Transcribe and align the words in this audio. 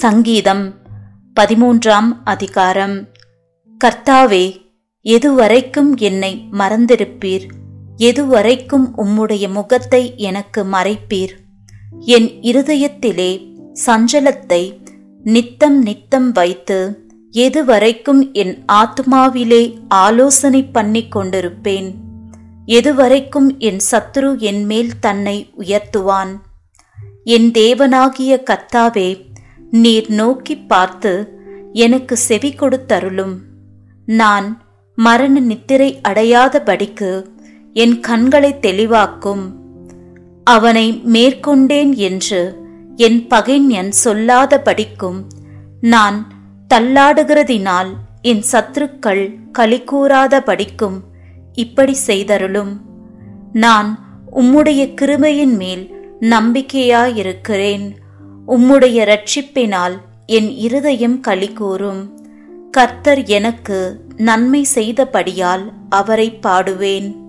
சங்கீதம் 0.00 0.74
பதிமூன்றாம் 1.40 2.10
அதிகாரம். 2.24 3.08
கர்த்தாவே 3.84 4.44
எதுவரைக்கும் 5.06 5.96
என்னை 5.96 6.48
மறந்திருப்பீர்? 6.52 7.44
எதுவரைக்கும் 7.96 8.86
உம்முடைய 8.96 9.52
முகத்தை 9.52 10.12
எனக்கு 10.16 10.64
மறைப்பீர்? 10.64 11.34
என் 12.06 12.28
இருதயத்திலே 12.42 13.30
சஞ்சலத்தை 13.86 14.62
நித்தம் 15.22 15.82
நித்தம் 15.82 16.32
வைத்து 16.32 16.78
எதுவரைக்கும் 17.32 18.22
என் 18.32 18.64
ஆத்மாவிலே 18.72 19.62
ஆலோசனை 19.88 20.62
பண்ணி 20.64 21.08
கொண்டிருப்பேன்? 21.08 21.90
எதுவரைக்கும் 22.66 23.50
என் 23.58 23.82
சத்துரு 23.90 24.38
என் 24.38 24.64
மேல் 24.64 24.92
தன்னை 25.00 25.52
உயர்த்துவான்? 25.58 26.34
என் 27.24 27.50
தேவனாகிய 27.50 28.42
கர்த்தாவே 28.50 29.08
நீர் 29.70 30.10
நோக்கி 30.10 30.56
பார்த்து 30.56 31.38
எனக்கு 31.72 32.16
செவி 32.16 32.54
கொடுத்தருளும். 32.54 33.36
நான் 34.06 34.62
மரண 34.94 35.40
நித்திரை 35.40 36.00
அடையாதபடிக்கு 36.08 37.26
என் 37.72 38.00
கண்களை 38.00 38.54
தெளிவாக்கும். 38.60 39.52
அவனை 40.44 41.02
மேற்கொண்டேன் 41.04 41.94
என்று 41.94 42.58
என் 42.96 43.26
பகைஞன் 43.30 43.92
சொல்லாதபடிக்கும் 44.04 45.22
நான் 45.80 46.26
தள்ளாடுகிறதினால் 46.74 47.88
என் 48.22 48.42
சத்துருக்கள் 48.52 49.36
களிகூறாதபடிக்கும் 49.58 51.00
இப்படி 51.52 51.96
செய்தருளும். 52.06 52.76
நான் 53.52 54.18
உம்முடைய 54.34 54.94
கிருமையின் 55.00 55.56
மேல் 55.56 55.94
நம்பிக்கையாயிருக்கிறேன். 56.20 57.90
உம்முடைய 58.50 59.00
இரட்சிப்பினால் 59.02 59.96
என் 60.26 60.50
இருதயம் 60.50 61.20
களிகூரும். 61.20 62.08
கர்த்தர் 62.70 63.24
எனக்கு 63.24 64.00
நன்மை 64.16 64.66
செய்தபடியால் 64.74 65.72
அவரை 65.88 66.38
பாடுவேன். 66.42 67.19